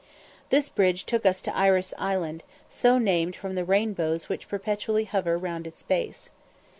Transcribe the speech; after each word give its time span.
This 0.49 0.67
bridge 0.67 1.03
took 1.05 1.27
us 1.27 1.43
to 1.43 1.55
Iris 1.55 1.93
Island, 1.95 2.41
so 2.67 2.97
named 2.97 3.35
from 3.35 3.53
the 3.53 3.63
rainbows 3.63 4.29
which 4.29 4.49
perpetually 4.49 5.03
hover 5.03 5.37
round 5.37 5.67
its 5.67 5.83
base. 5.83 6.31